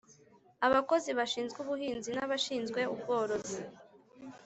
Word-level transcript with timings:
abakozi 0.67 1.09
bashinzwe 1.19 1.57
ubuhinzi 1.63 2.09
n’abashinzwe 2.13 2.79
ubworozi, 2.93 3.59